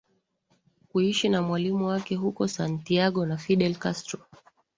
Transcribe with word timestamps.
Kuishi 0.87 1.29
na 1.29 1.41
mwalimu 1.41 1.85
wake 1.87 2.15
huko 2.15 2.47
Santiago 2.47 3.25
na 3.25 3.37
Fidel 3.37 3.75
Castro 3.77 4.19